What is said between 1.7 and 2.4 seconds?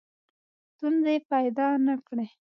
نه کړي.